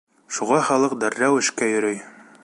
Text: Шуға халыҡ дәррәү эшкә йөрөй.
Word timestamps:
Шуға 0.37 0.61
халыҡ 0.69 0.95
дәррәү 1.03 1.37
эшкә 1.43 1.69
йөрөй. 1.75 2.01